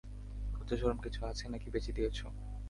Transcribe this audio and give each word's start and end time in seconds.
লজ্জা 0.53 0.75
শরম 0.79 0.99
কিছু 1.05 1.19
আছে, 1.29 1.43
নাকি 1.49 1.67
বেঁচে 1.73 1.91
দিয়েছ? 1.97 2.17